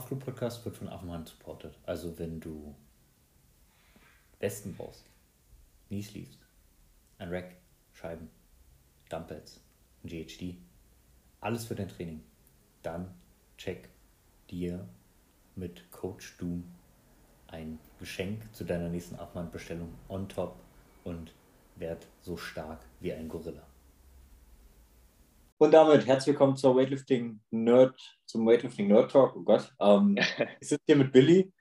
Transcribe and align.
Podcast 0.00 0.64
wird 0.64 0.76
von 0.76 0.88
Affenhand 0.88 1.28
supported. 1.28 1.76
Also 1.84 2.18
wenn 2.18 2.40
du 2.40 2.74
Westen 4.40 4.74
brauchst, 4.74 5.04
Knee 5.88 6.02
Sleeves, 6.02 6.38
ein 7.18 7.28
Rack, 7.28 7.56
Scheiben, 7.92 8.30
Dumbbells, 9.08 9.60
ein 10.02 10.08
GHD, 10.08 10.56
alles 11.40 11.66
für 11.66 11.74
dein 11.74 11.88
Training, 11.88 12.22
dann 12.82 13.14
check 13.58 13.88
dir 14.50 14.88
mit 15.54 15.90
Coach 15.90 16.36
Doom 16.38 16.64
ein 17.48 17.78
Geschenk 17.98 18.42
zu 18.54 18.64
deiner 18.64 18.88
nächsten 18.88 19.16
Abmannbestellung 19.16 19.92
on 20.08 20.28
top 20.28 20.58
und 21.04 21.34
werd 21.76 22.06
so 22.22 22.36
stark 22.36 22.80
wie 23.00 23.12
ein 23.12 23.28
Gorilla. 23.28 23.66
Und 25.62 25.70
damit 25.70 26.08
herzlich 26.08 26.32
willkommen 26.32 26.56
zur 26.56 26.74
Weightlifting 26.74 27.40
Nerd, 27.52 27.94
zum 28.26 28.44
Weightlifting 28.44 28.88
Nerd 28.88 29.12
Talk. 29.12 29.36
Oh 29.36 29.42
Gott. 29.42 29.72
Ähm, 29.78 30.16
ich 30.60 30.68
sitze 30.70 30.82
hier 30.86 30.96
mit 30.96 31.12
Billy. 31.12 31.52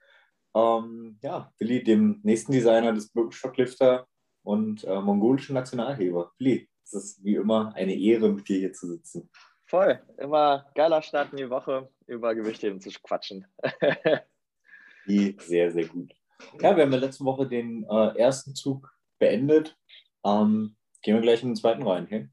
Ähm, 0.56 1.20
ja, 1.22 1.54
Billy, 1.60 1.84
dem 1.84 2.20
nächsten 2.24 2.52
Designer 2.52 2.94
des 2.94 3.12
Birkenstocklifter 3.12 4.08
und 4.42 4.84
äh, 4.86 5.00
mongolischen 5.00 5.54
Nationalheber. 5.54 6.32
Billy, 6.40 6.68
es 6.84 6.94
ist 6.94 7.24
wie 7.24 7.36
immer 7.36 7.76
eine 7.76 7.94
Ehre, 7.94 8.30
mit 8.30 8.50
dir 8.50 8.58
hier 8.58 8.74
zu 8.74 8.88
sitzen. 8.88 9.30
Voll. 9.68 10.02
Immer 10.18 10.66
geiler 10.74 11.04
Start 11.04 11.30
in 11.34 11.38
die 11.38 11.52
Woche, 11.52 11.88
über 12.08 12.34
Gewichtheben 12.34 12.82
zu 12.82 12.90
quatschen. 13.04 13.46
sehr, 15.06 15.72
sehr 15.72 15.86
gut. 15.86 16.12
Ja, 16.54 16.76
wir 16.76 16.82
haben 16.82 16.92
in 16.92 16.92
der 16.92 17.02
letzten 17.02 17.26
Woche 17.26 17.48
den 17.48 17.86
äh, 17.88 18.18
ersten 18.18 18.56
Zug 18.56 18.98
beendet. 19.20 19.78
Ähm, 20.26 20.76
gehen 21.04 21.14
wir 21.14 21.22
gleich 21.22 21.44
in 21.44 21.50
den 21.50 21.56
zweiten 21.56 21.84
rein, 21.84 22.08
hey? 22.08 22.30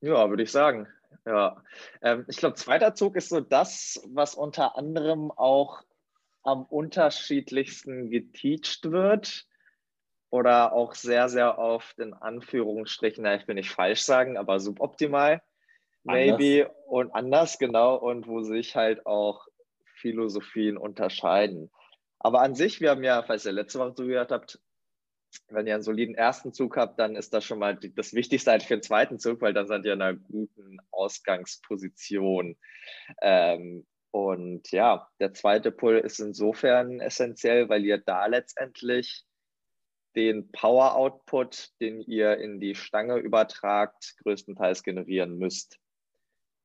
Ja, 0.00 0.30
würde 0.30 0.44
ich 0.44 0.52
sagen. 0.52 0.86
Ja, 1.28 1.62
ähm, 2.00 2.24
ich 2.26 2.38
glaube, 2.38 2.54
zweiter 2.54 2.94
Zug 2.94 3.14
ist 3.14 3.28
so 3.28 3.40
das, 3.40 4.02
was 4.06 4.34
unter 4.34 4.78
anderem 4.78 5.30
auch 5.30 5.82
am 6.42 6.64
unterschiedlichsten 6.64 8.08
geteacht 8.08 8.90
wird 8.90 9.44
oder 10.30 10.72
auch 10.72 10.94
sehr, 10.94 11.28
sehr 11.28 11.58
oft 11.58 11.98
in 11.98 12.14
Anführungsstrichen, 12.14 13.24
na, 13.24 13.34
ich 13.34 13.46
will 13.46 13.56
nicht 13.56 13.70
falsch 13.70 14.00
sagen, 14.00 14.38
aber 14.38 14.58
suboptimal, 14.58 15.42
maybe 16.02 16.64
anders. 16.64 16.76
und 16.86 17.14
anders, 17.14 17.58
genau, 17.58 17.96
und 17.96 18.26
wo 18.26 18.40
sich 18.40 18.74
halt 18.74 19.04
auch 19.04 19.48
Philosophien 19.96 20.78
unterscheiden. 20.78 21.70
Aber 22.20 22.40
an 22.40 22.54
sich, 22.54 22.80
wir 22.80 22.88
haben 22.88 23.04
ja, 23.04 23.22
falls 23.22 23.44
ihr 23.44 23.52
letzte 23.52 23.80
Woche 23.80 23.94
zugehört 23.94 24.32
habt, 24.32 24.60
wenn 25.48 25.66
ihr 25.66 25.74
einen 25.74 25.82
soliden 25.82 26.14
ersten 26.14 26.52
Zug 26.52 26.76
habt, 26.76 26.98
dann 26.98 27.16
ist 27.16 27.32
das 27.34 27.44
schon 27.44 27.58
mal 27.58 27.76
das 27.76 28.12
Wichtigste 28.14 28.50
halt 28.50 28.62
für 28.62 28.76
den 28.76 28.82
zweiten 28.82 29.18
Zug, 29.18 29.40
weil 29.40 29.54
dann 29.54 29.66
seid 29.66 29.84
ihr 29.84 29.92
in 29.92 30.02
einer 30.02 30.18
guten 30.18 30.78
Ausgangsposition. 30.90 32.56
Ähm, 33.22 33.86
und 34.10 34.70
ja, 34.70 35.08
der 35.20 35.34
zweite 35.34 35.70
Pull 35.70 35.98
ist 35.98 36.18
insofern 36.18 37.00
essentiell, 37.00 37.68
weil 37.68 37.84
ihr 37.84 37.98
da 37.98 38.26
letztendlich 38.26 39.24
den 40.16 40.50
Power 40.50 40.96
Output, 40.96 41.70
den 41.80 42.00
ihr 42.00 42.38
in 42.38 42.60
die 42.60 42.74
Stange 42.74 43.18
übertragt, 43.18 44.16
größtenteils 44.22 44.82
generieren 44.82 45.38
müsst. 45.38 45.78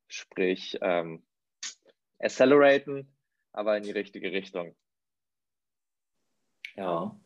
Sprich, 0.08 0.78
ähm, 0.82 1.26
acceleraten, 2.20 3.16
aber 3.52 3.78
in 3.78 3.84
die 3.84 3.92
richtige 3.92 4.32
Richtung. 4.32 4.76
Ja, 6.76 7.20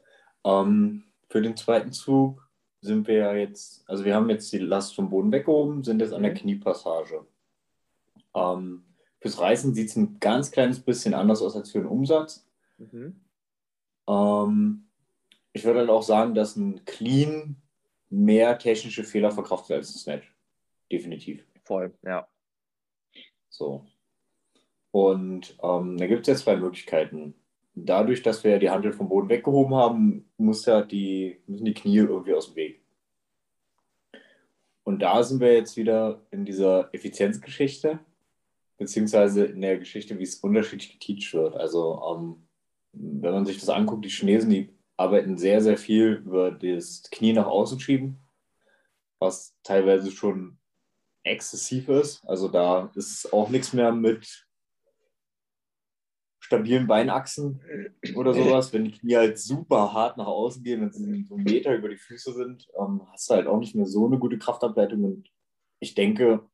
ähm, 0.44 1.08
für 1.30 1.42
den 1.42 1.58
zweiten 1.58 1.92
Zug 1.92 2.48
sind 2.82 3.08
wir 3.08 3.16
ja 3.16 3.34
jetzt, 3.34 3.88
also 3.90 4.06
wir 4.06 4.16
haben 4.16 4.30
jetzt 4.30 4.52
die 4.54 4.60
Last 4.60 4.96
vom 4.96 5.10
Boden 5.10 5.32
weggehoben, 5.32 5.84
sind 5.84 6.00
jetzt 6.00 6.14
an 6.14 6.24
der 6.24 6.32
mhm. 6.32 6.38
Kniepassage. 6.38 7.26
Ähm, 8.36 8.84
fürs 9.20 9.40
Reißen 9.40 9.74
sieht 9.74 9.90
es 9.90 9.96
ein 9.96 10.20
ganz 10.20 10.52
kleines 10.52 10.80
bisschen 10.80 11.14
anders 11.14 11.42
aus 11.42 11.56
als 11.56 11.72
für 11.72 11.80
den 11.80 11.88
Umsatz. 11.88 12.48
Mhm. 12.78 13.20
Ähm, 14.08 14.88
ich 15.54 15.64
würde 15.64 15.80
halt 15.80 15.90
auch 15.90 16.04
sagen, 16.04 16.36
dass 16.36 16.56
ein 16.56 16.86
Clean 16.86 17.58
mehr 18.10 18.58
technische 18.58 19.04
Fehler 19.04 19.32
verkraftet 19.32 19.78
als 19.78 19.94
ein 19.94 19.98
Snatch. 20.00 20.34
Definitiv. 20.92 21.44
Voll, 21.64 21.94
ja. 22.04 22.28
So. 23.50 23.86
Und 24.92 25.58
ähm, 25.62 25.98
da 25.98 26.08
gibt 26.08 26.22
es 26.22 26.28
jetzt 26.28 26.44
zwei 26.44 26.56
Möglichkeiten 26.56 27.36
dadurch, 27.86 28.24
dass 28.24 28.44
wir 28.44 28.60
die 28.60 28.70
Handel 28.70 28.92
vom 28.92 29.10
Boden 29.10 29.30
weggehoben 29.30 29.76
haben, 29.76 30.30
muss 30.38 30.66
ja 30.66 30.82
die, 30.82 31.40
müssen 31.48 31.66
die 31.66 31.74
Knie 31.74 31.98
irgendwie 31.98 32.34
aus 32.34 32.48
dem 32.48 32.56
Weg. 32.56 32.82
Und 34.84 35.02
da 35.02 35.22
sind 35.22 35.42
wir 35.42 35.54
jetzt 35.54 35.76
wieder 35.76 36.26
in 36.32 36.46
dieser 36.46 36.90
Effizienzgeschichte, 36.94 38.00
beziehungsweise 38.78 39.46
in 39.46 39.62
der 39.62 39.78
Geschichte, 39.78 40.18
wie 40.18 40.24
es 40.24 40.36
unterschiedlich 40.36 40.98
geteacht 41.00 41.34
wird. 41.34 41.56
Also, 41.56 42.02
ähm, 42.10 42.48
wenn 42.94 43.34
man 43.34 43.46
sich 43.46 43.60
das 43.60 43.70
anguckt, 43.70 44.06
die 44.06 44.10
Chinesen, 44.10 44.50
die 44.50 44.70
arbeiten 44.96 45.38
sehr, 45.38 45.62
sehr 45.62 45.78
viel 45.78 46.24
über 46.26 46.52
das 46.52 47.04
Knie 47.12 47.34
nach 47.34 47.48
außen 47.48 47.80
schieben, 47.80 48.20
was 49.20 49.56
teilweise 49.62 50.10
schon 50.12 50.58
exzessiv 51.24 51.90
ist. 51.90 52.24
Also, 52.26 52.48
da 52.48 52.90
ist 52.96 53.32
auch 53.34 53.50
nichts 53.50 53.74
mehr 53.74 53.92
mit 53.92 54.47
stabilen 56.47 56.88
Beinachsen 56.88 57.59
oder 58.16 58.34
sowas, 58.34 58.72
wenn 58.72 58.85
die 58.85 58.94
Knie 58.94 59.18
halt 59.18 59.38
super 59.38 59.91
hart 59.91 60.16
nach 60.16 60.28
außen 60.28 60.63
gehen, 60.63 60.80
wenn 60.80 60.94
sie 60.94 61.25
so 61.28 61.35
einen 61.35 61.44
Meter 61.44 61.75
über 61.75 61.90
die 61.90 61.97
Füße 61.97 62.31
sind, 62.31 62.69
ähm, 62.80 63.02
hast 63.12 63.30
du 63.30 63.34
halt 63.34 63.47
auch 63.47 63.59
nicht 63.59 63.75
mehr 63.75 63.85
so 63.85 64.06
eine 64.06 64.18
gute 64.18 64.38
Kraftableitung. 64.38 65.03
Und 65.03 65.30
ich 65.81 65.94
denke, 65.94 66.47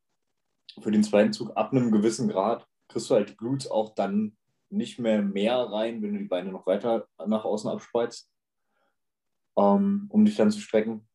für 0.81 0.89
den 0.89 1.03
zweiten 1.03 1.31
Zug 1.31 1.55
ab 1.55 1.71
einem 1.71 1.91
gewissen 1.91 2.27
Grad 2.27 2.67
kriegst 2.87 3.07
du 3.11 3.13
halt 3.13 3.29
die 3.29 3.37
Glutes 3.37 3.69
auch 3.69 3.93
dann 3.93 4.35
nicht 4.71 4.97
mehr 4.97 5.21
mehr 5.21 5.57
rein, 5.57 6.01
wenn 6.01 6.13
du 6.13 6.19
die 6.21 6.27
Beine 6.27 6.51
noch 6.51 6.65
weiter 6.65 7.07
nach 7.23 7.45
außen 7.45 7.69
abspreizt, 7.69 8.31
ähm, 9.55 10.07
um 10.09 10.25
dich 10.25 10.35
dann 10.37 10.49
zu 10.49 10.59
strecken. 10.59 11.07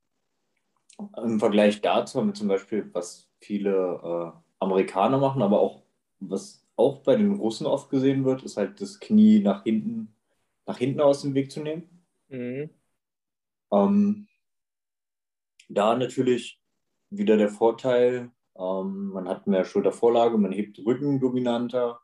Im 1.17 1.41
Vergleich 1.41 1.81
dazu 1.81 2.21
haben 2.21 2.28
wir 2.28 2.34
zum 2.34 2.47
Beispiel, 2.47 2.88
was 2.93 3.28
viele 3.41 4.34
äh, 4.37 4.38
Amerikaner 4.61 5.19
machen, 5.19 5.43
aber 5.43 5.59
auch 5.59 5.83
was 6.21 6.65
auch 6.78 7.03
bei 7.03 7.16
den 7.16 7.34
Russen 7.34 7.66
oft 7.66 7.91
gesehen 7.91 8.25
wird, 8.25 8.44
ist 8.44 8.56
halt 8.56 8.81
das 8.81 9.00
Knie 9.00 9.41
nach 9.41 9.65
hinten, 9.65 10.15
nach 10.65 10.78
hinten 10.78 11.00
aus 11.00 11.22
dem 11.22 11.34
Weg 11.34 11.50
zu 11.50 11.61
nehmen. 11.61 12.06
Mhm. 12.28 12.71
Ähm, 13.72 14.28
da 15.69 15.97
natürlich 15.97 16.62
wieder 17.11 17.37
der 17.37 17.49
Vorteil, 17.49 18.31
ähm, 18.56 19.09
man 19.09 19.28
hat 19.28 19.49
mehr 19.49 19.65
Schultervorlage, 19.65 20.38
man 20.38 20.53
hebt 20.53 20.78
Rücken 20.78 21.19
dominanter, 21.19 22.00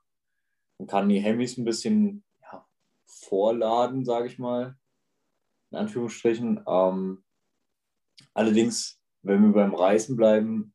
man 0.78 0.88
kann 0.88 1.08
die 1.08 1.20
Hemis 1.20 1.56
ein 1.56 1.64
bisschen 1.64 2.24
ja, 2.42 2.66
vorladen, 3.06 4.04
sage 4.04 4.26
ich 4.26 4.40
mal, 4.40 4.76
in 5.70 5.78
Anführungsstrichen. 5.78 6.64
Ähm, 6.66 7.22
allerdings, 8.34 9.00
wenn 9.22 9.42
wir 9.42 9.52
beim 9.52 9.74
Reißen 9.74 10.16
bleiben, 10.16 10.73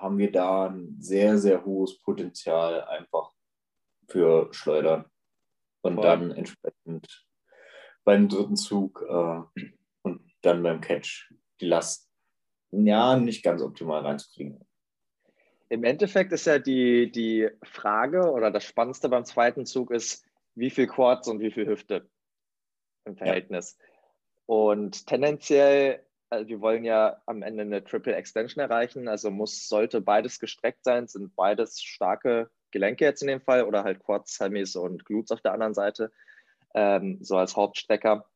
haben 0.00 0.18
wir 0.18 0.30
da 0.32 0.66
ein 0.66 0.96
sehr, 1.00 1.38
sehr 1.38 1.64
hohes 1.64 1.98
Potenzial 2.00 2.82
einfach 2.84 3.32
für 4.08 4.52
Schleudern. 4.52 5.04
Und 5.80 5.94
Voll. 5.94 6.04
dann 6.04 6.30
entsprechend 6.32 7.26
beim 8.04 8.28
dritten 8.28 8.56
Zug 8.56 9.04
äh, 9.08 9.62
und 10.02 10.32
dann 10.42 10.62
beim 10.62 10.80
Catch 10.80 11.32
die 11.60 11.66
Last 11.66 12.10
ja 12.70 13.16
nicht 13.16 13.42
ganz 13.42 13.62
optimal 13.62 14.04
reinzukriegen. 14.04 14.66
Im 15.68 15.84
Endeffekt 15.84 16.32
ist 16.32 16.46
ja 16.46 16.58
die, 16.58 17.10
die 17.12 17.48
Frage 17.62 18.32
oder 18.32 18.50
das 18.50 18.64
Spannendste 18.64 19.08
beim 19.08 19.24
zweiten 19.24 19.66
Zug 19.66 19.90
ist, 19.90 20.24
wie 20.54 20.70
viel 20.70 20.86
Quads 20.86 21.28
und 21.28 21.40
wie 21.40 21.50
viel 21.50 21.66
Hüfte 21.66 22.08
im 23.04 23.16
Verhältnis. 23.16 23.76
Ja. 23.78 23.86
Und 24.46 25.06
tendenziell 25.06 26.04
also 26.30 26.48
wir 26.48 26.60
wollen 26.60 26.84
ja 26.84 27.20
am 27.26 27.42
Ende 27.42 27.62
eine 27.62 27.84
Triple 27.84 28.14
Extension 28.14 28.62
erreichen, 28.62 29.08
also 29.08 29.30
muss, 29.30 29.68
sollte 29.68 30.00
beides 30.00 30.38
gestreckt 30.38 30.84
sein, 30.84 31.08
sind 31.08 31.34
beides 31.36 31.80
starke 31.82 32.50
Gelenke 32.70 33.04
jetzt 33.04 33.22
in 33.22 33.28
dem 33.28 33.40
Fall 33.40 33.64
oder 33.64 33.84
halt 33.84 34.00
Quads, 34.00 34.38
Hemis 34.40 34.76
und 34.76 35.04
Glutes 35.04 35.32
auf 35.32 35.40
der 35.40 35.52
anderen 35.52 35.74
Seite, 35.74 36.12
ähm, 36.74 37.18
so 37.22 37.36
als 37.36 37.56
Hauptstrecker. 37.56 38.28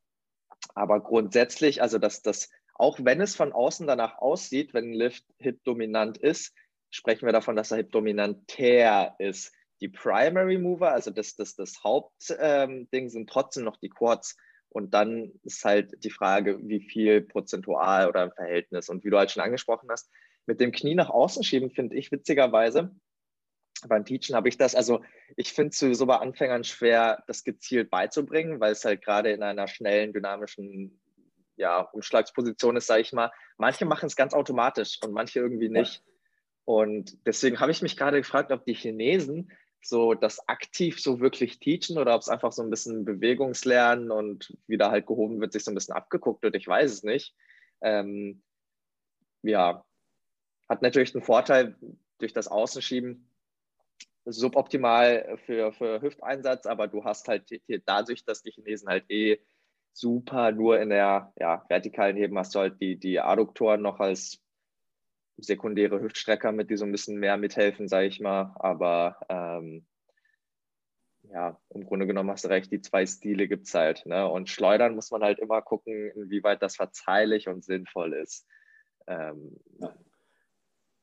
Aber 0.74 1.00
grundsätzlich, 1.00 1.82
also 1.82 1.98
dass 1.98 2.22
das, 2.22 2.50
auch 2.74 2.98
wenn 3.02 3.20
es 3.20 3.36
von 3.36 3.52
außen 3.52 3.86
danach 3.86 4.18
aussieht, 4.18 4.72
wenn 4.72 4.90
ein 4.90 4.94
Lift 4.94 5.24
Hip 5.38 5.62
dominant 5.64 6.16
ist, 6.18 6.54
sprechen 6.90 7.26
wir 7.26 7.32
davon, 7.32 7.56
dass 7.56 7.70
er 7.70 7.78
Hip 7.78 7.92
dominantär 7.92 9.14
ist. 9.18 9.52
Die 9.80 9.88
Primary 9.88 10.58
Mover, 10.58 10.92
also 10.92 11.10
das, 11.10 11.34
das, 11.34 11.56
das 11.56 11.82
Hauptding, 11.82 12.86
ähm, 12.92 13.08
sind 13.08 13.28
trotzdem 13.28 13.64
noch 13.64 13.76
die 13.76 13.90
Quads. 13.90 14.36
Und 14.72 14.94
dann 14.94 15.32
ist 15.42 15.64
halt 15.64 16.02
die 16.02 16.10
Frage, 16.10 16.58
wie 16.62 16.80
viel 16.80 17.20
prozentual 17.20 18.08
oder 18.08 18.24
im 18.24 18.32
Verhältnis. 18.32 18.88
Und 18.88 19.04
wie 19.04 19.10
du 19.10 19.18
halt 19.18 19.30
schon 19.30 19.42
angesprochen 19.42 19.90
hast, 19.90 20.10
mit 20.46 20.60
dem 20.60 20.72
Knie 20.72 20.94
nach 20.94 21.10
außen 21.10 21.44
schieben, 21.44 21.70
finde 21.70 21.96
ich 21.96 22.10
witzigerweise, 22.10 22.94
beim 23.88 24.04
Teachen 24.04 24.34
habe 24.34 24.48
ich 24.48 24.56
das, 24.56 24.74
also 24.74 25.02
ich 25.36 25.52
finde 25.52 25.70
es 25.70 25.78
sowieso 25.78 26.06
bei 26.06 26.16
Anfängern 26.16 26.64
schwer, 26.64 27.22
das 27.26 27.44
gezielt 27.44 27.90
beizubringen, 27.90 28.60
weil 28.60 28.72
es 28.72 28.84
halt 28.84 29.02
gerade 29.02 29.30
in 29.30 29.42
einer 29.42 29.68
schnellen, 29.68 30.12
dynamischen 30.12 31.00
ja, 31.56 31.80
Umschlagsposition 31.80 32.76
ist, 32.76 32.86
sage 32.86 33.02
ich 33.02 33.12
mal. 33.12 33.30
Manche 33.58 33.84
machen 33.84 34.06
es 34.06 34.16
ganz 34.16 34.34
automatisch 34.34 34.98
und 35.04 35.12
manche 35.12 35.40
irgendwie 35.40 35.68
nicht. 35.68 36.02
Und 36.64 37.18
deswegen 37.26 37.60
habe 37.60 37.72
ich 37.72 37.82
mich 37.82 37.96
gerade 37.96 38.18
gefragt, 38.18 38.52
ob 38.52 38.64
die 38.64 38.74
Chinesen 38.74 39.50
so 39.84 40.14
das 40.14 40.48
aktiv 40.48 41.00
so 41.00 41.20
wirklich 41.20 41.58
teachen 41.58 41.98
oder 41.98 42.14
ob 42.14 42.22
es 42.22 42.28
einfach 42.28 42.52
so 42.52 42.62
ein 42.62 42.70
bisschen 42.70 43.04
Bewegungslernen 43.04 44.10
und 44.10 44.56
wieder 44.66 44.90
halt 44.90 45.06
gehoben 45.06 45.40
wird, 45.40 45.52
sich 45.52 45.64
so 45.64 45.70
ein 45.70 45.74
bisschen 45.74 45.94
abgeguckt 45.94 46.42
wird, 46.42 46.54
ich 46.54 46.66
weiß 46.66 46.90
es 46.90 47.02
nicht. 47.02 47.34
Ähm, 47.80 48.42
ja, 49.42 49.84
hat 50.68 50.82
natürlich 50.82 51.14
einen 51.14 51.24
Vorteil 51.24 51.76
durch 52.18 52.32
das 52.32 52.48
Außenschieben, 52.48 53.28
suboptimal 54.24 55.36
für, 55.44 55.72
für 55.72 56.00
Hüfteinsatz, 56.00 56.66
aber 56.66 56.86
du 56.86 57.04
hast 57.04 57.26
halt 57.28 57.50
dadurch, 57.86 58.24
dass 58.24 58.42
die 58.42 58.52
Chinesen 58.52 58.88
halt 58.88 59.10
eh 59.10 59.40
super 59.92 60.52
nur 60.52 60.80
in 60.80 60.90
der 60.90 61.32
ja, 61.38 61.64
vertikalen 61.68 62.16
Heben 62.16 62.38
hast 62.38 62.54
du 62.54 62.60
halt 62.60 62.80
die, 62.80 62.96
die 62.96 63.20
Adduktoren 63.20 63.82
noch 63.82 64.00
als 64.00 64.40
sekundäre 65.42 66.00
Hüftstrecker 66.00 66.52
mit, 66.52 66.70
die 66.70 66.76
so 66.76 66.84
ein 66.84 66.92
bisschen 66.92 67.18
mehr 67.18 67.36
mithelfen, 67.36 67.88
sage 67.88 68.06
ich 68.06 68.20
mal. 68.20 68.54
Aber 68.56 69.16
ähm, 69.28 69.86
ja, 71.24 71.58
im 71.70 71.84
Grunde 71.84 72.06
genommen 72.06 72.30
hast 72.30 72.44
du 72.44 72.48
recht, 72.48 72.70
die 72.70 72.80
zwei 72.80 73.06
Stile 73.06 73.48
gibt 73.48 73.66
es 73.66 73.74
halt. 73.74 74.04
Ne? 74.06 74.28
Und 74.28 74.48
Schleudern 74.48 74.94
muss 74.94 75.10
man 75.10 75.22
halt 75.22 75.38
immer 75.38 75.62
gucken, 75.62 76.10
inwieweit 76.14 76.62
das 76.62 76.76
verzeihlich 76.76 77.48
und 77.48 77.64
sinnvoll 77.64 78.12
ist. 78.14 78.46
Ähm, 79.06 79.56
ja. 79.78 79.94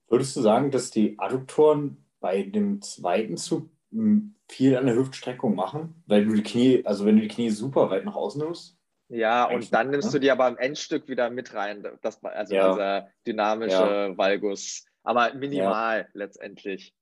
Würdest 0.08 0.36
du 0.36 0.42
sagen, 0.42 0.72
dass 0.72 0.92
die 0.92 1.20
Adduktoren 1.20 2.06
bei 2.20 2.44
dem 2.44 2.82
zweiten 2.82 3.38
Zug 3.38 3.70
hm, 3.92 4.36
viel 4.48 4.76
an 4.76 4.88
der 4.88 4.96
Hüftstreckung 4.96 5.56
machen? 5.56 6.04
Weil 6.08 6.26
du 6.26 6.34
die 6.34 6.44
Knie, 6.44 6.86
also 6.86 7.06
wenn 7.06 7.16
du 7.16 7.22
die 7.22 7.28
Knie 7.28 7.50
super 7.50 7.90
weit 7.90 8.06
nach 8.06 8.16
außen 8.16 8.42
nimmst? 8.42 8.79
Ja, 9.10 9.46
und 9.46 9.74
dann 9.74 9.90
nimmst 9.90 10.10
ne? 10.10 10.12
du 10.14 10.20
die 10.20 10.32
aber 10.32 10.46
am 10.46 10.58
Endstück 10.58 11.08
wieder 11.08 11.32
mit 11.32 11.54
rein. 11.56 11.86
Das, 12.02 12.24
also 12.24 12.54
ja. 12.56 12.72
dieser 12.72 13.10
dynamische 13.26 14.10
ja. 14.12 14.18
Valgus. 14.18 14.86
Aber 15.04 15.34
minimal 15.34 16.02
ja. 16.02 16.08
letztendlich. 16.14 16.94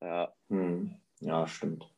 Ja. 0.00 0.32
Hm. 0.48 0.96
Ja, 1.20 1.46
stimmt. 1.48 1.88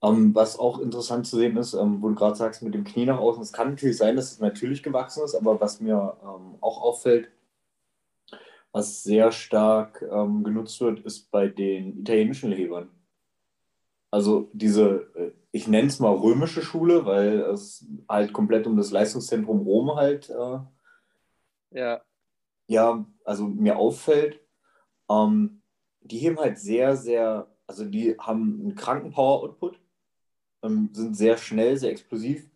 Um, 0.00 0.16
ähm, 0.16 0.34
was 0.34 0.58
auch 0.58 0.78
interessant 0.80 1.26
zu 1.26 1.36
sehen 1.36 1.56
ist, 1.56 1.74
um, 1.74 1.94
ähm, 1.94 2.02
wo 2.02 2.08
du 2.10 2.14
gerade 2.14 2.36
sagst, 2.36 2.62
mit 2.62 2.74
dem 2.74 2.84
Knie 2.84 3.06
nach 3.06 3.18
außen, 3.18 3.42
es 3.42 3.52
kann 3.52 3.70
natürlich 3.70 3.96
sein, 3.96 4.16
dass 4.16 4.32
es 4.32 4.40
natürlich 4.40 4.82
gewachsen 4.82 5.24
ist, 5.24 5.34
aber 5.34 5.60
was 5.60 5.80
mir 5.80 6.18
um, 6.22 6.52
ähm, 6.52 6.58
auch 6.60 6.82
auffällt, 6.82 7.30
was 8.72 9.02
sehr 9.02 9.32
stark 9.32 10.00
genutzt 10.00 10.80
wird, 10.80 11.00
ist 11.00 11.30
bei 11.30 11.46
den 11.46 12.00
italienischen 12.00 12.52
Hebern. 12.52 12.88
Also 14.12 14.48
diese, 14.52 15.10
äh, 15.16 15.32
ich 15.50 15.66
nenne 15.66 15.88
es 15.88 15.98
mal 15.98 16.14
römische 16.14 16.62
Schule, 16.62 17.04
weil 17.04 17.40
es 17.40 17.84
halt 18.08 18.32
komplett 18.32 18.68
um 18.68 18.76
das 18.76 18.92
Leistungszentrum 18.92 19.62
Rom 19.62 19.96
halt, 19.96 20.30
äh, 20.30 20.58
ja. 21.70 22.02
ja, 22.68 23.04
also 23.24 23.48
mir 23.48 23.76
auffällt. 23.76 24.40
die 25.08 26.18
heben 26.18 26.38
halt 26.38 26.58
sehr, 26.58 26.96
sehr, 26.96 27.48
also 27.66 27.84
die 27.84 28.16
haben 28.18 28.60
einen 28.60 28.74
kranken 28.74 29.10
Power-Output 29.10 29.80
ähm, 30.62 30.90
sind 30.92 31.16
sehr 31.16 31.36
schnell, 31.36 31.76
sehr 31.76 31.90
explosiv 31.90 32.48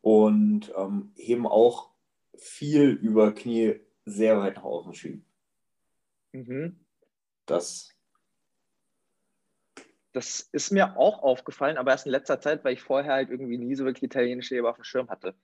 und 0.00 0.72
ähm, 0.76 1.12
heben 1.16 1.46
auch 1.46 1.90
viel 2.36 2.90
über 2.90 3.34
Knie 3.34 3.80
sehr 4.04 4.38
weit 4.38 4.56
nach 4.56 4.64
außen 4.64 4.94
schieben. 4.94 5.24
Mhm. 6.32 6.84
Das. 7.46 7.90
Das 10.12 10.40
ist 10.52 10.70
mir 10.70 10.96
auch 10.96 11.22
aufgefallen, 11.22 11.78
aber 11.78 11.92
erst 11.92 12.06
in 12.06 12.12
letzter 12.12 12.40
Zeit, 12.40 12.64
weil 12.64 12.74
ich 12.74 12.82
vorher 12.82 13.14
halt 13.14 13.30
irgendwie 13.30 13.58
nie 13.58 13.74
so 13.74 13.84
wirklich 13.84 14.04
italienische 14.04 14.54
Heber 14.54 14.70
auf 14.70 14.76
dem 14.76 14.84
Schirm 14.84 15.08
hatte. 15.08 15.34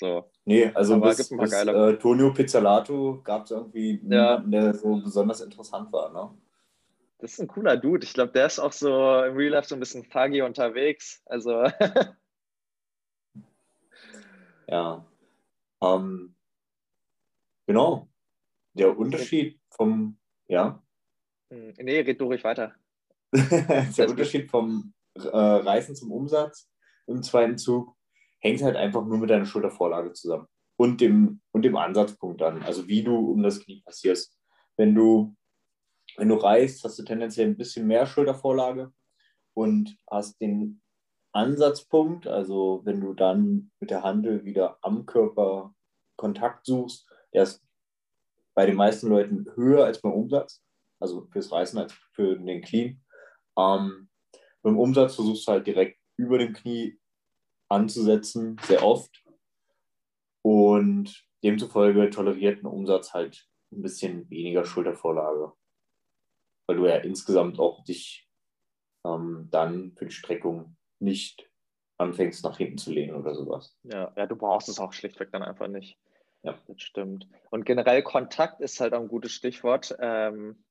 So. 0.00 0.30
Nee, 0.44 0.70
also 0.74 0.94
aber 0.94 1.08
bis, 1.14 1.28
bis 1.28 1.52
äh, 1.52 1.96
Tonio 1.96 2.32
Pizzolato 2.32 3.20
gab 3.22 3.44
es 3.44 3.52
irgendwie 3.52 4.00
ja. 4.02 4.38
niemanden, 4.38 4.50
der 4.50 4.74
so 4.74 4.96
besonders 4.96 5.40
interessant 5.40 5.92
war. 5.92 6.12
Ne? 6.12 6.36
Das 7.18 7.32
ist 7.32 7.40
ein 7.40 7.48
cooler 7.48 7.76
Dude. 7.76 8.04
Ich 8.04 8.12
glaube, 8.12 8.32
der 8.32 8.46
ist 8.46 8.58
auch 8.58 8.72
so 8.72 8.88
im 8.88 9.36
Real 9.36 9.52
Life 9.52 9.68
so 9.68 9.76
ein 9.76 9.80
bisschen 9.80 10.04
fuggy 10.04 10.42
unterwegs. 10.42 11.22
Also. 11.26 11.64
ja. 14.68 15.06
Ähm, 15.82 16.34
genau. 17.66 18.08
Der 18.74 18.98
Unterschied 18.98 19.60
vom, 19.70 20.18
ja. 20.48 20.82
Hm, 21.50 21.74
nee, 21.78 22.00
red 22.00 22.20
du 22.20 22.26
ruhig 22.26 22.42
weiter. 22.42 22.74
der 23.98 24.08
Unterschied 24.08 24.50
vom 24.50 24.94
äh, 25.14 25.20
Reißen 25.28 25.96
zum 25.96 26.12
Umsatz 26.12 26.68
im 27.06 27.22
zweiten 27.22 27.58
Zug 27.58 27.94
hängt 28.38 28.62
halt 28.62 28.76
einfach 28.76 29.04
nur 29.04 29.18
mit 29.18 29.30
deiner 29.30 29.46
Schultervorlage 29.46 30.12
zusammen 30.12 30.46
und 30.76 31.00
dem, 31.00 31.40
und 31.52 31.62
dem 31.62 31.76
Ansatzpunkt 31.76 32.40
dann, 32.40 32.62
also 32.62 32.86
wie 32.88 33.02
du 33.02 33.16
um 33.16 33.42
das 33.42 33.60
Knie 33.60 33.82
passierst. 33.84 34.36
Wenn 34.76 34.94
du 34.94 35.34
wenn 36.16 36.28
du 36.28 36.36
reißt, 36.36 36.84
hast 36.84 36.98
du 36.98 37.02
tendenziell 37.02 37.48
ein 37.48 37.56
bisschen 37.56 37.86
mehr 37.86 38.06
Schultervorlage 38.06 38.92
und 39.54 39.96
hast 40.10 40.40
den 40.40 40.80
Ansatzpunkt, 41.32 42.26
also 42.26 42.82
wenn 42.84 43.00
du 43.00 43.14
dann 43.14 43.72
mit 43.80 43.90
der 43.90 44.02
Handel 44.02 44.44
wieder 44.44 44.78
am 44.82 45.06
Körper 45.06 45.74
Kontakt 46.16 46.66
suchst, 46.66 47.08
der 47.32 47.42
ist 47.42 47.64
bei 48.54 48.66
den 48.66 48.76
meisten 48.76 49.08
Leuten 49.08 49.46
höher 49.56 49.84
als 49.84 50.00
beim 50.00 50.12
Umsatz, 50.12 50.62
also 51.00 51.26
fürs 51.32 51.50
Reißen 51.50 51.78
als 51.78 51.92
für 52.12 52.36
den 52.36 52.62
Clean. 52.62 53.00
Ähm, 53.58 54.08
beim 54.62 54.78
Umsatz 54.78 55.14
versuchst 55.14 55.46
du 55.46 55.52
halt 55.52 55.66
direkt 55.66 55.98
über 56.16 56.38
dem 56.38 56.52
Knie 56.52 56.98
anzusetzen, 57.68 58.56
sehr 58.62 58.84
oft. 58.84 59.24
Und 60.42 61.24
demzufolge 61.42 62.10
toleriert 62.10 62.62
ein 62.62 62.66
Umsatz 62.66 63.14
halt 63.14 63.48
ein 63.72 63.82
bisschen 63.82 64.28
weniger 64.30 64.64
Schultervorlage 64.64 65.52
weil 66.66 66.76
du 66.76 66.86
ja 66.86 66.96
insgesamt 66.96 67.58
auch 67.58 67.84
dich 67.84 68.28
ähm, 69.06 69.48
dann 69.50 69.92
für 69.96 70.06
die 70.06 70.14
Streckung 70.14 70.76
nicht 70.98 71.48
anfängst, 71.98 72.44
nach 72.44 72.56
hinten 72.56 72.78
zu 72.78 72.90
lehnen 72.90 73.14
oder 73.14 73.34
sowas. 73.34 73.76
Ja, 73.82 74.12
ja, 74.16 74.26
du 74.26 74.36
brauchst 74.36 74.68
es 74.68 74.80
auch 74.80 74.92
schlichtweg 74.92 75.30
dann 75.32 75.42
einfach 75.42 75.68
nicht. 75.68 75.98
Ja. 76.42 76.58
Das 76.66 76.80
stimmt. 76.80 77.28
Und 77.50 77.64
generell 77.64 78.02
Kontakt 78.02 78.60
ist 78.60 78.80
halt 78.80 78.92
auch 78.92 79.00
ein 79.00 79.08
gutes 79.08 79.32
Stichwort, 79.32 79.96
ähm, 79.98 80.63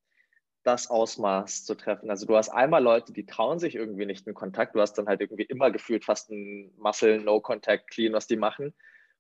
das 0.64 0.90
Ausmaß 0.90 1.66
zu 1.66 1.76
treffen. 1.76 2.10
Also 2.10 2.26
du 2.26 2.36
hast 2.36 2.50
einmal 2.50 2.82
Leute, 2.82 3.14
die 3.14 3.26
trauen 3.26 3.60
sich 3.60 3.76
irgendwie 3.76 4.06
nicht 4.06 4.28
in 4.28 4.34
Kontakt. 4.34 4.76
Du 4.76 4.82
hast 4.82 4.94
dann 4.94 5.08
halt 5.08 5.22
irgendwie 5.22 5.44
immer 5.44 5.72
gefühlt 5.72 6.06
fast 6.06 6.32
ein 6.32 6.72
Muscle 6.78 7.20
No 7.20 7.42
Contact 7.42 7.90
Clean, 7.90 8.14
was 8.14 8.28
die 8.28 8.38
machen. 8.38 8.74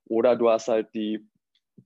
Oder 0.05 0.35
du 0.35 0.49
hast 0.49 0.67
halt 0.67 0.93
die 0.93 1.27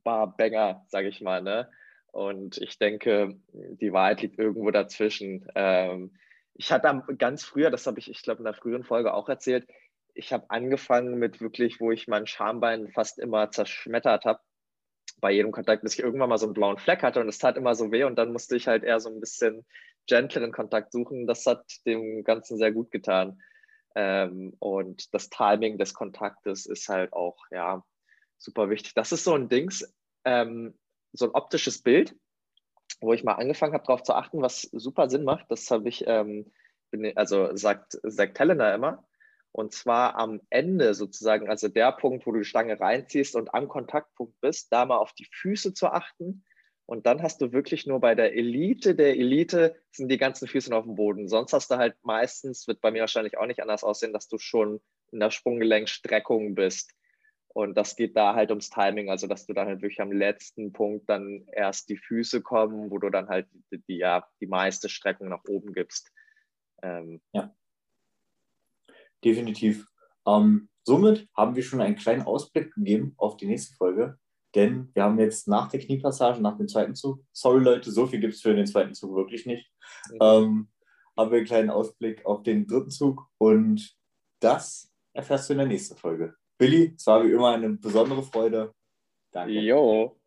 Barbanger, 0.04 0.86
sage 0.88 1.08
ich 1.08 1.22
mal, 1.22 1.42
ne? 1.42 1.70
Und 2.12 2.58
ich 2.58 2.80
denke, 2.80 3.40
die 3.54 3.94
Wahrheit 3.94 4.22
liegt 4.22 4.40
irgendwo 4.40 4.72
dazwischen. 4.72 5.48
Ähm, 5.56 6.18
ich 6.54 6.72
hatte 6.72 7.04
ganz 7.18 7.44
früher, 7.44 7.70
das 7.70 7.86
habe 7.86 8.00
ich, 8.00 8.10
ich 8.10 8.24
glaube, 8.24 8.40
in 8.40 8.46
der 8.46 8.54
früheren 8.54 8.84
Folge 8.84 9.14
auch 9.14 9.30
erzählt, 9.30 9.68
ich 10.14 10.34
habe 10.34 10.50
angefangen 10.50 11.20
mit 11.20 11.42
wirklich, 11.42 11.80
wo 11.80 11.92
ich 11.92 12.08
mein 12.08 12.26
Schambein 12.26 12.90
fast 12.90 13.20
immer 13.20 13.52
zerschmettert 13.52 14.26
habe, 14.26 14.40
bei 15.20 15.32
jedem 15.32 15.52
Kontakt, 15.52 15.84
bis 15.84 15.94
ich 15.94 16.00
irgendwann 16.00 16.30
mal 16.30 16.38
so 16.38 16.46
einen 16.46 16.54
blauen 16.54 16.78
Fleck 16.78 17.04
hatte 17.04 17.20
und 17.20 17.30
es 17.30 17.40
tat 17.40 17.58
immer 17.58 17.76
so 17.76 17.92
weh 17.92 18.04
und 18.04 18.16
dann 18.18 18.32
musste 18.32 18.56
ich 18.56 18.68
halt 18.68 18.84
eher 18.84 19.00
so 19.00 19.10
ein 19.10 19.20
bisschen 19.20 19.66
gentleren 20.08 20.52
Kontakt 20.52 20.92
suchen. 20.92 21.28
Das 21.28 21.46
hat 21.46 21.64
dem 21.86 22.24
Ganzen 22.24 22.58
sehr 22.58 22.72
gut 22.72 22.92
getan. 22.92 23.42
Ähm, 23.96 24.54
und 24.60 25.14
das 25.14 25.30
Timing 25.30 25.78
des 25.78 25.94
Kontaktes 25.94 26.66
ist 26.66 26.88
halt 26.88 27.14
auch, 27.14 27.38
ja, 27.52 27.84
super 28.38 28.70
wichtig. 28.70 28.94
Das 28.94 29.12
ist 29.12 29.24
so 29.24 29.34
ein 29.34 29.50
Dings. 29.50 29.92
Ähm, 30.24 30.78
so 31.14 31.26
ein 31.26 31.32
optisches 31.32 31.82
Bild, 31.82 32.16
wo 33.02 33.14
ich 33.14 33.24
mal 33.24 33.34
angefangen 33.34 33.74
habe, 33.74 33.86
darauf 33.86 34.04
zu 34.04 34.14
achten, 34.14 34.42
was 34.42 34.62
super 34.62 35.10
Sinn 35.10 35.24
macht. 35.24 35.50
Das 35.50 35.70
habe 35.72 35.90
ich, 35.90 36.04
ähm, 36.08 36.52
also 37.16 37.56
sagt, 37.56 37.98
sagt 38.04 38.40
Helena 38.40 38.74
immer. 38.76 39.07
Und 39.58 39.74
zwar 39.74 40.16
am 40.18 40.40
Ende 40.52 40.94
sozusagen, 40.94 41.50
also 41.50 41.68
der 41.68 41.92
Punkt, 41.92 42.28
wo 42.28 42.32
du 42.32 42.38
die 42.38 42.46
Stange 42.46 42.80
reinziehst 42.80 43.36
und 43.36 43.56
am 43.56 43.68
Kontaktpunkt 43.68 44.40
bist, 44.40 44.72
da 44.72 44.86
mal 44.86 44.98
auf 44.98 45.14
die 45.14 45.28
Füße 45.32 45.74
zu 45.74 45.88
achten. 45.88 46.46
Und 46.86 47.08
dann 47.08 47.24
hast 47.24 47.42
du 47.42 47.52
wirklich 47.54 47.88
nur 47.88 48.00
bei 48.00 48.14
der 48.14 48.36
Elite 48.36 48.94
der 48.94 49.18
Elite 49.18 49.76
sind 49.90 50.10
die 50.10 50.20
ganzen 50.20 50.48
Füße 50.48 50.74
auf 50.76 50.84
dem 50.86 50.94
Boden. 50.94 51.28
Sonst 51.28 51.54
hast 51.54 51.72
du 51.72 51.78
halt 51.78 51.96
meistens, 52.04 52.68
wird 52.68 52.82
bei 52.82 52.92
mir 52.92 53.02
wahrscheinlich 53.02 53.40
auch 53.40 53.48
nicht 53.48 53.60
anders 53.60 53.84
aussehen, 53.84 54.14
dass 54.14 54.28
du 54.28 54.38
schon 54.38 54.80
in 55.12 55.20
der 55.20 55.32
Sprunggelenkstreckung 55.32 56.54
bist. 56.54 56.94
Und 57.48 57.76
das 57.76 57.96
geht 57.96 58.16
da 58.16 58.36
halt 58.36 58.52
ums 58.52 58.70
Timing, 58.70 59.10
also 59.10 59.26
dass 59.26 59.48
du 59.48 59.54
dann 59.54 59.68
halt 59.68 59.82
wirklich 59.82 60.02
am 60.02 60.12
letzten 60.12 60.72
Punkt 60.72 61.10
dann 61.10 61.48
erst 61.52 61.90
die 61.90 61.98
Füße 61.98 62.44
kommen, 62.44 62.92
wo 62.92 63.00
du 63.00 63.10
dann 63.10 63.28
halt 63.28 63.48
die, 63.72 63.98
ja, 63.98 64.24
die 64.40 64.46
meiste 64.46 64.88
Streckung 64.88 65.30
nach 65.30 65.46
oben 65.48 65.74
gibst. 65.74 66.12
Ähm, 66.84 67.22
ja. 67.34 67.52
Definitiv. 69.24 69.86
Ähm, 70.26 70.70
somit 70.84 71.28
haben 71.36 71.56
wir 71.56 71.64
schon 71.64 71.82
einen 71.82 71.96
kleinen 71.96 72.24
Ausblick 72.24 72.74
gegeben 72.74 73.14
auf 73.18 73.38
die 73.38 73.48
nächste 73.48 73.76
Folge, 73.76 74.18
denn 74.56 74.90
wir 74.94 75.04
haben 75.04 75.20
jetzt 75.20 75.48
nach 75.48 75.70
der 75.70 75.80
Kniepassage, 75.80 76.42
nach 76.42 76.58
dem 76.58 76.68
zweiten 76.68 76.96
Zug, 76.96 77.24
sorry 77.32 77.64
Leute, 77.64 77.92
so 77.92 78.08
viel 78.08 78.20
gibt 78.20 78.34
es 78.34 78.42
für 78.42 78.56
den 78.56 78.68
zweiten 78.68 78.94
Zug 78.94 79.16
wirklich 79.16 79.46
nicht, 79.46 79.72
mhm. 80.12 80.18
ähm, 80.22 80.70
haben 81.18 81.32
wir 81.32 81.38
einen 81.38 81.48
kleinen 81.48 81.70
Ausblick 81.70 82.26
auf 82.26 82.44
den 82.44 82.68
dritten 82.68 82.92
Zug 82.92 83.28
und 83.38 83.96
das 84.40 84.92
erfährst 85.14 85.50
du 85.50 85.54
in 85.54 85.60
der 85.60 85.68
nächsten 85.68 85.98
Folge. 85.98 86.36
Billy, 86.58 86.94
es 86.96 87.06
war 87.08 87.24
wie 87.24 87.32
immer 87.32 87.54
eine 87.54 87.70
besondere 87.70 88.24
Freude. 88.24 88.74
Danke. 89.32 89.60
Jo. 89.60 90.18